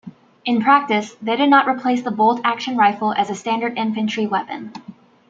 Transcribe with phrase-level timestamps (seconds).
[0.45, 4.73] In practice, they did not replace the bolt-action rifle as a standard infantry weapon.